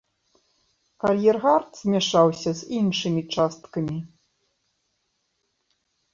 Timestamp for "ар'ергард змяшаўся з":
1.09-2.73